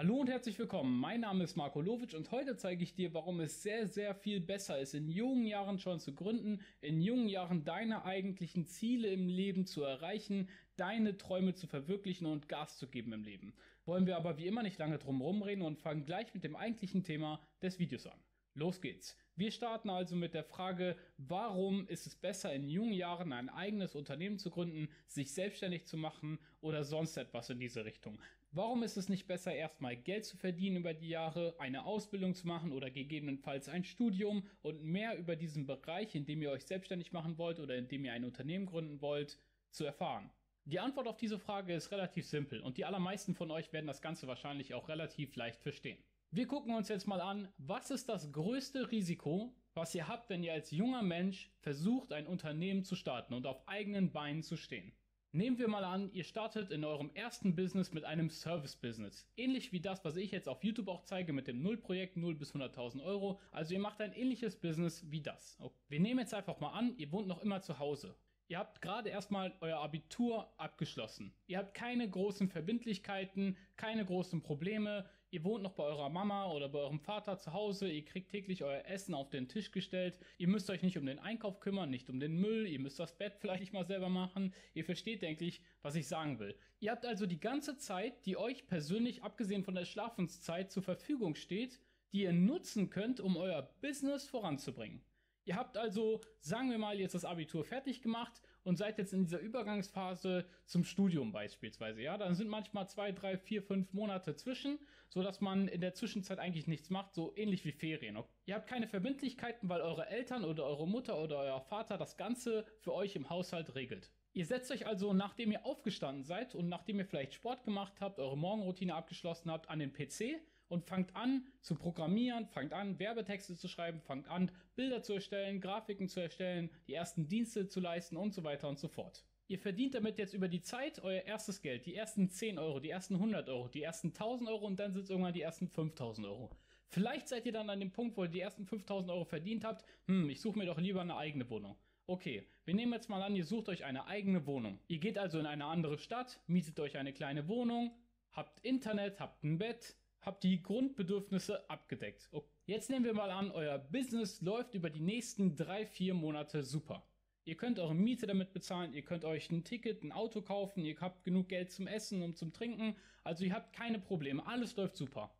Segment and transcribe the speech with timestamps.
[0.00, 0.98] Hallo und herzlich willkommen.
[0.98, 4.40] Mein Name ist Marco Lovic und heute zeige ich dir, warum es sehr, sehr viel
[4.40, 9.28] besser ist, in jungen Jahren schon zu gründen, in jungen Jahren deine eigentlichen Ziele im
[9.28, 13.52] Leben zu erreichen, deine Träume zu verwirklichen und Gas zu geben im Leben.
[13.84, 17.04] Wollen wir aber wie immer nicht lange drum rumreden und fangen gleich mit dem eigentlichen
[17.04, 18.18] Thema des Videos an.
[18.54, 19.18] Los geht's.
[19.36, 23.94] Wir starten also mit der Frage, warum ist es besser in jungen Jahren ein eigenes
[23.94, 28.18] Unternehmen zu gründen, sich selbstständig zu machen oder sonst etwas in diese Richtung?
[28.52, 32.48] Warum ist es nicht besser, erstmal Geld zu verdienen über die Jahre, eine Ausbildung zu
[32.48, 37.12] machen oder gegebenenfalls ein Studium und mehr über diesen Bereich, in dem ihr euch selbstständig
[37.12, 39.38] machen wollt oder in dem ihr ein Unternehmen gründen wollt,
[39.70, 40.32] zu erfahren?
[40.64, 44.02] Die Antwort auf diese Frage ist relativ simpel und die allermeisten von euch werden das
[44.02, 46.02] Ganze wahrscheinlich auch relativ leicht verstehen.
[46.32, 50.42] Wir gucken uns jetzt mal an, was ist das größte Risiko, was ihr habt, wenn
[50.42, 54.92] ihr als junger Mensch versucht, ein Unternehmen zu starten und auf eigenen Beinen zu stehen.
[55.32, 59.28] Nehmen wir mal an, ihr startet in eurem ersten Business mit einem Service-Business.
[59.36, 62.52] Ähnlich wie das, was ich jetzt auf YouTube auch zeige mit dem Null-Projekt 0 bis
[62.52, 63.38] 100.000 Euro.
[63.52, 65.56] Also ihr macht ein ähnliches Business wie das.
[65.88, 68.16] Wir nehmen jetzt einfach mal an, ihr wohnt noch immer zu Hause.
[68.48, 71.32] Ihr habt gerade erstmal euer Abitur abgeschlossen.
[71.46, 75.08] Ihr habt keine großen Verbindlichkeiten, keine großen Probleme.
[75.32, 77.88] Ihr wohnt noch bei eurer Mama oder bei eurem Vater zu Hause.
[77.88, 80.18] Ihr kriegt täglich euer Essen auf den Tisch gestellt.
[80.38, 82.66] Ihr müsst euch nicht um den Einkauf kümmern, nicht um den Müll.
[82.66, 84.52] Ihr müsst das Bett vielleicht nicht mal selber machen.
[84.74, 86.56] Ihr versteht, denke ich, was ich sagen will.
[86.80, 91.36] Ihr habt also die ganze Zeit, die euch persönlich, abgesehen von der Schlafenszeit, zur Verfügung
[91.36, 91.78] steht,
[92.12, 95.00] die ihr nutzen könnt, um euer Business voranzubringen.
[95.44, 99.24] Ihr habt also, sagen wir mal, jetzt das Abitur fertig gemacht und seid jetzt in
[99.24, 102.02] dieser Übergangsphase zum Studium beispielsweise.
[102.02, 105.94] Ja, dann sind manchmal zwei, drei, vier, fünf Monate zwischen, so dass man in der
[105.94, 108.18] Zwischenzeit eigentlich nichts macht, so ähnlich wie Ferien.
[108.46, 112.64] Ihr habt keine Verbindlichkeiten, weil eure Eltern oder eure Mutter oder euer Vater das Ganze
[112.80, 114.10] für euch im Haushalt regelt.
[114.32, 118.20] Ihr setzt euch also, nachdem ihr aufgestanden seid und nachdem ihr vielleicht Sport gemacht habt,
[118.20, 120.40] eure Morgenroutine abgeschlossen habt, an den PC
[120.70, 125.60] und fangt an zu programmieren, fangt an Werbetexte zu schreiben, fangt an Bilder zu erstellen,
[125.60, 129.24] Grafiken zu erstellen, die ersten Dienste zu leisten und so weiter und so fort.
[129.48, 132.90] Ihr verdient damit jetzt über die Zeit euer erstes Geld, die ersten 10 Euro, die
[132.90, 136.26] ersten 100 Euro, die ersten 1000 Euro und dann sind es irgendwann die ersten 5000
[136.26, 136.56] Euro.
[136.86, 139.84] Vielleicht seid ihr dann an dem Punkt, wo ihr die ersten 5000 Euro verdient habt,
[140.06, 141.76] hm, ich suche mir doch lieber eine eigene Wohnung.
[142.06, 144.78] Okay, wir nehmen jetzt mal an, ihr sucht euch eine eigene Wohnung.
[144.88, 147.96] Ihr geht also in eine andere Stadt, mietet euch eine kleine Wohnung,
[148.32, 152.28] habt Internet, habt ein Bett, habt die Grundbedürfnisse abgedeckt.
[152.66, 157.06] Jetzt nehmen wir mal an, euer Business läuft über die nächsten drei, vier Monate super.
[157.44, 161.00] Ihr könnt eure Miete damit bezahlen, ihr könnt euch ein Ticket, ein Auto kaufen, ihr
[161.00, 164.96] habt genug Geld zum Essen und zum Trinken, also ihr habt keine Probleme, alles läuft
[164.96, 165.34] super.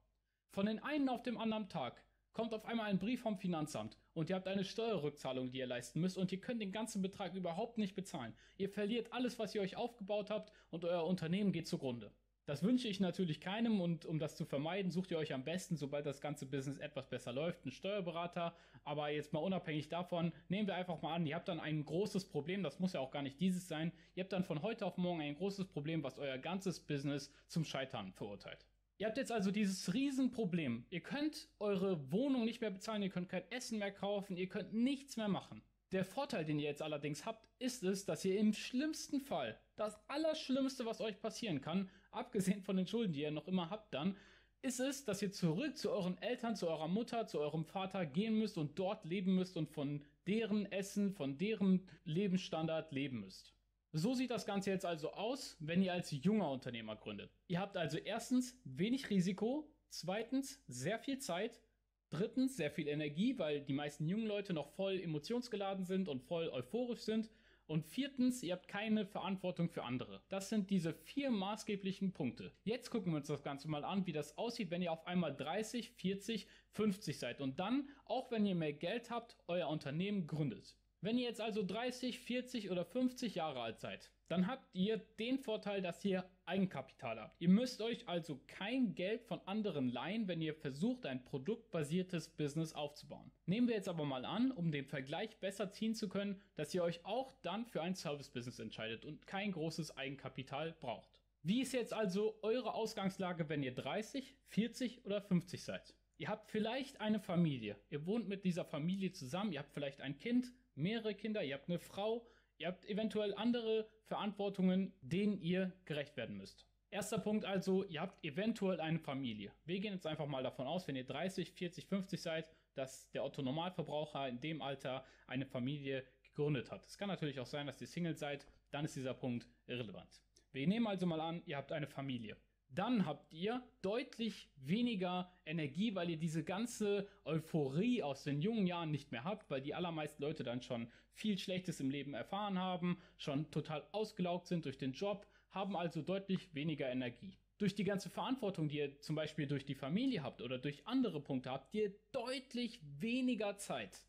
[0.50, 2.02] Von den einen auf dem anderen Tag
[2.32, 6.00] kommt auf einmal ein Brief vom Finanzamt und ihr habt eine Steuerrückzahlung, die ihr leisten
[6.00, 8.34] müsst und ihr könnt den ganzen Betrag überhaupt nicht bezahlen.
[8.56, 12.12] Ihr verliert alles, was ihr euch aufgebaut habt und euer Unternehmen geht zugrunde.
[12.50, 15.76] Das wünsche ich natürlich keinem und um das zu vermeiden, sucht ihr euch am besten,
[15.76, 18.56] sobald das ganze Business etwas besser läuft, einen Steuerberater.
[18.82, 22.24] Aber jetzt mal unabhängig davon, nehmen wir einfach mal an, ihr habt dann ein großes
[22.24, 23.92] Problem, das muss ja auch gar nicht dieses sein.
[24.16, 27.64] Ihr habt dann von heute auf morgen ein großes Problem, was euer ganzes Business zum
[27.64, 28.66] Scheitern verurteilt.
[28.98, 30.86] Ihr habt jetzt also dieses Riesenproblem.
[30.90, 34.74] Ihr könnt eure Wohnung nicht mehr bezahlen, ihr könnt kein Essen mehr kaufen, ihr könnt
[34.74, 35.62] nichts mehr machen.
[35.92, 39.98] Der Vorteil, den ihr jetzt allerdings habt, ist es, dass ihr im schlimmsten Fall, das
[40.08, 44.16] Allerschlimmste, was euch passieren kann, abgesehen von den Schulden, die ihr noch immer habt dann,
[44.62, 48.38] ist es, dass ihr zurück zu euren Eltern, zu eurer Mutter, zu eurem Vater gehen
[48.38, 53.54] müsst und dort leben müsst und von deren Essen, von deren Lebensstandard leben müsst.
[53.92, 57.32] So sieht das Ganze jetzt also aus, wenn ihr als junger Unternehmer gründet.
[57.48, 61.60] Ihr habt also erstens wenig Risiko, zweitens sehr viel Zeit
[62.10, 66.48] Drittens sehr viel Energie, weil die meisten jungen Leute noch voll emotionsgeladen sind und voll
[66.48, 67.30] euphorisch sind.
[67.68, 70.20] Und viertens, ihr habt keine Verantwortung für andere.
[70.28, 72.52] Das sind diese vier maßgeblichen Punkte.
[72.64, 75.36] Jetzt gucken wir uns das Ganze mal an, wie das aussieht, wenn ihr auf einmal
[75.36, 80.74] 30, 40, 50 seid und dann, auch wenn ihr mehr Geld habt, euer Unternehmen gründet.
[81.00, 85.38] Wenn ihr jetzt also 30, 40 oder 50 Jahre alt seid, dann habt ihr den
[85.38, 87.40] Vorteil, dass ihr Eigenkapital habt.
[87.40, 92.72] Ihr müsst euch also kein Geld von anderen leihen, wenn ihr versucht, ein produktbasiertes Business
[92.72, 93.30] aufzubauen.
[93.46, 96.82] Nehmen wir jetzt aber mal an, um den Vergleich besser ziehen zu können, dass ihr
[96.82, 101.20] euch auch dann für ein Service-Business entscheidet und kein großes Eigenkapital braucht.
[101.42, 105.94] Wie ist jetzt also eure Ausgangslage, wenn ihr 30, 40 oder 50 seid?
[106.18, 107.76] Ihr habt vielleicht eine Familie.
[107.90, 109.52] Ihr wohnt mit dieser Familie zusammen.
[109.52, 112.26] Ihr habt vielleicht ein Kind, mehrere Kinder, ihr habt eine Frau,
[112.60, 116.66] ihr habt eventuell andere Verantwortungen, denen ihr gerecht werden müsst.
[116.90, 119.52] Erster Punkt also, ihr habt eventuell eine Familie.
[119.64, 123.24] Wir gehen jetzt einfach mal davon aus, wenn ihr 30, 40, 50 seid, dass der
[123.24, 126.84] Otto Normalverbraucher in dem Alter eine Familie gegründet hat.
[126.84, 130.20] Es kann natürlich auch sein, dass ihr Single seid, dann ist dieser Punkt irrelevant.
[130.52, 132.36] Wir nehmen also mal an, ihr habt eine Familie.
[132.72, 138.90] Dann habt ihr deutlich weniger Energie, weil ihr diese ganze Euphorie aus den jungen Jahren
[138.90, 142.98] nicht mehr habt, weil die allermeisten Leute dann schon viel Schlechtes im Leben erfahren haben,
[143.18, 147.38] schon total ausgelaugt sind durch den Job, haben also deutlich weniger Energie.
[147.58, 151.20] Durch die ganze Verantwortung, die ihr zum Beispiel durch die Familie habt oder durch andere
[151.20, 154.06] Punkte habt, ihr deutlich weniger Zeit.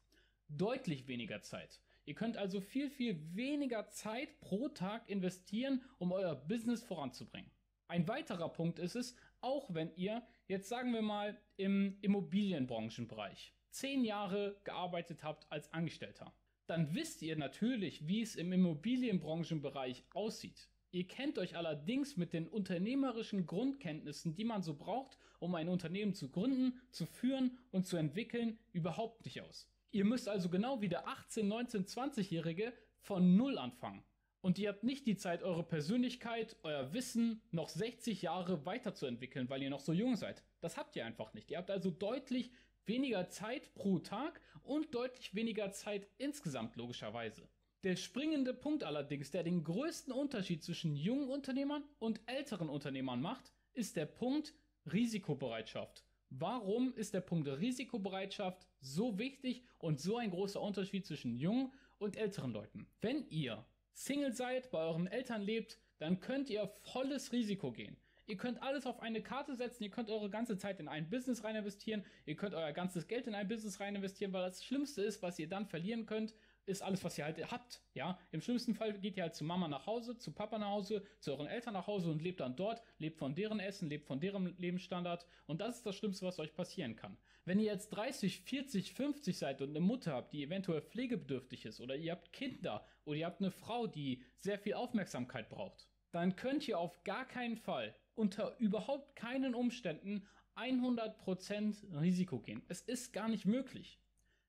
[0.48, 1.82] Deutlich weniger Zeit.
[2.06, 7.52] Ihr könnt also viel, viel weniger Zeit pro Tag investieren, um euer Business voranzubringen.
[7.92, 14.06] Ein weiterer Punkt ist es, auch wenn ihr jetzt sagen wir mal im Immobilienbranchenbereich zehn
[14.06, 16.34] Jahre gearbeitet habt als Angestellter,
[16.68, 20.70] dann wisst ihr natürlich, wie es im Immobilienbranchenbereich aussieht.
[20.92, 26.14] Ihr kennt euch allerdings mit den unternehmerischen Grundkenntnissen, die man so braucht, um ein Unternehmen
[26.14, 29.70] zu gründen, zu führen und zu entwickeln, überhaupt nicht aus.
[29.92, 32.72] Ihr müsst also genau wie der 18, 19, 20-Jährige
[33.02, 34.02] von Null anfangen.
[34.42, 39.62] Und ihr habt nicht die Zeit, eure Persönlichkeit, euer Wissen noch 60 Jahre weiterzuentwickeln, weil
[39.62, 40.44] ihr noch so jung seid.
[40.62, 41.52] Das habt ihr einfach nicht.
[41.52, 42.52] Ihr habt also deutlich
[42.86, 47.48] weniger Zeit pro Tag und deutlich weniger Zeit insgesamt logischerweise.
[47.84, 53.52] Der springende Punkt allerdings, der den größten Unterschied zwischen jungen Unternehmern und älteren Unternehmern macht,
[53.74, 54.54] ist der Punkt
[54.92, 56.04] Risikobereitschaft.
[56.30, 62.18] Warum ist der Punkt Risikobereitschaft so wichtig und so ein großer Unterschied zwischen jungen und
[62.18, 62.88] älteren Leuten?
[63.02, 67.98] Wenn ihr Single seid, bei euren Eltern lebt, dann könnt ihr volles Risiko gehen.
[68.28, 71.44] Ihr könnt alles auf eine Karte setzen, ihr könnt eure ganze Zeit in ein Business
[71.44, 75.02] rein investieren, ihr könnt euer ganzes Geld in ein Business rein investieren, weil das Schlimmste
[75.02, 76.34] ist, was ihr dann verlieren könnt,
[76.72, 77.82] ist alles, was ihr halt habt.
[77.94, 81.04] Ja, im schlimmsten Fall geht ihr halt zu Mama nach Hause, zu Papa nach Hause,
[81.20, 84.20] zu euren Eltern nach Hause und lebt dann dort, lebt von deren Essen, lebt von
[84.20, 87.18] deren Lebensstandard und das ist das Schlimmste, was euch passieren kann.
[87.46, 91.82] Wenn ihr jetzt 30, 40, 50 seid und eine Mutter habt, die eventuell pflegebedürftig ist
[91.82, 96.36] oder ihr habt Kinder oder ihr habt eine Frau, die sehr viel Aufmerksamkeit braucht, dann
[96.36, 102.62] könnt ihr auf gar keinen Fall unter überhaupt keinen Umständen 100% Risiko gehen.
[102.68, 104.01] Es ist gar nicht möglich.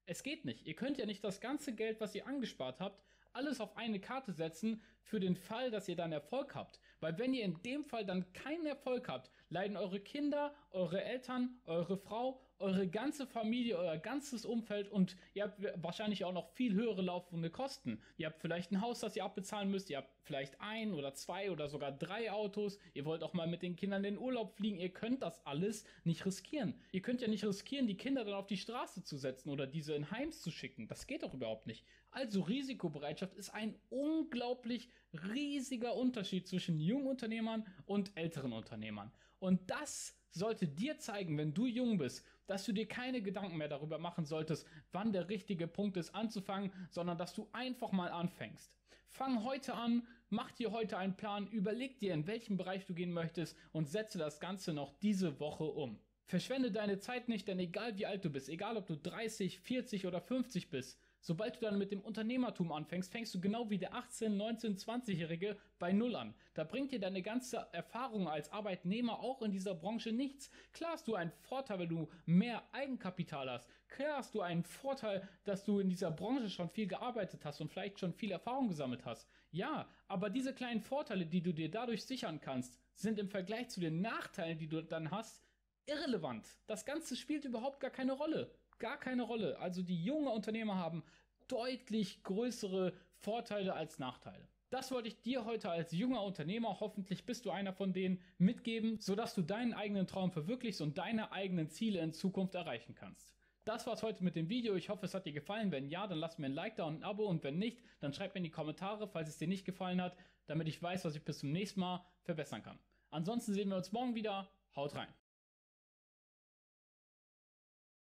[0.06, 0.66] Es geht nicht.
[0.66, 3.02] Ihr könnt ja nicht das ganze Geld, was ihr angespart habt,
[3.32, 6.80] alles auf eine Karte setzen für den Fall, dass ihr dann Erfolg habt.
[7.00, 11.60] Weil wenn ihr in dem Fall dann keinen Erfolg habt, leiden eure Kinder, eure Eltern,
[11.64, 16.74] eure Frau eure ganze Familie, euer ganzes Umfeld und ihr habt wahrscheinlich auch noch viel
[16.74, 18.00] höhere laufende Kosten.
[18.16, 21.50] Ihr habt vielleicht ein Haus, das ihr abbezahlen müsst, ihr habt vielleicht ein oder zwei
[21.50, 24.78] oder sogar drei Autos, ihr wollt auch mal mit den Kindern in den Urlaub fliegen,
[24.78, 26.74] ihr könnt das alles nicht riskieren.
[26.92, 29.94] Ihr könnt ja nicht riskieren, die Kinder dann auf die Straße zu setzen oder diese
[29.94, 30.86] in Heims zu schicken.
[30.86, 31.84] Das geht doch überhaupt nicht.
[32.10, 39.10] Also Risikobereitschaft ist ein unglaublich riesiger Unterschied zwischen jungen Unternehmern und älteren Unternehmern.
[39.38, 43.68] Und das sollte dir zeigen, wenn du jung bist, dass du dir keine Gedanken mehr
[43.68, 48.72] darüber machen solltest, wann der richtige Punkt ist anzufangen, sondern dass du einfach mal anfängst.
[49.08, 53.12] Fang heute an, mach dir heute einen Plan, überleg dir, in welchem Bereich du gehen
[53.12, 55.98] möchtest und setze das Ganze noch diese Woche um.
[56.24, 60.06] Verschwende deine Zeit nicht, denn egal wie alt du bist, egal ob du 30, 40
[60.06, 63.94] oder 50 bist, Sobald du dann mit dem Unternehmertum anfängst, fängst du genau wie der
[63.94, 66.34] 18, 19, 20-Jährige bei Null an.
[66.54, 70.50] Da bringt dir deine ganze Erfahrung als Arbeitnehmer auch in dieser Branche nichts.
[70.72, 73.70] Klar hast du einen Vorteil, weil du mehr Eigenkapital hast.
[73.86, 77.70] Klar hast du einen Vorteil, dass du in dieser Branche schon viel gearbeitet hast und
[77.70, 79.28] vielleicht schon viel Erfahrung gesammelt hast.
[79.52, 83.78] Ja, aber diese kleinen Vorteile, die du dir dadurch sichern kannst, sind im Vergleich zu
[83.78, 85.44] den Nachteilen, die du dann hast,
[85.86, 86.48] irrelevant.
[86.66, 88.52] Das Ganze spielt überhaupt gar keine Rolle
[88.82, 89.58] gar keine Rolle.
[89.60, 91.04] Also die jungen Unternehmer haben
[91.46, 94.48] deutlich größere Vorteile als Nachteile.
[94.70, 98.98] Das wollte ich dir heute als junger Unternehmer, hoffentlich bist du einer von denen, mitgeben,
[98.98, 103.34] sodass du deinen eigenen Traum verwirklichst und deine eigenen Ziele in Zukunft erreichen kannst.
[103.64, 104.74] Das war's heute mit dem Video.
[104.74, 105.70] Ich hoffe, es hat dir gefallen.
[105.70, 107.26] Wenn ja, dann lass mir ein Like da und ein Abo.
[107.26, 110.16] Und wenn nicht, dann schreib mir in die Kommentare, falls es dir nicht gefallen hat,
[110.46, 112.80] damit ich weiß, was ich bis zum nächsten Mal verbessern kann.
[113.10, 114.50] Ansonsten sehen wir uns morgen wieder.
[114.74, 115.21] Haut rein.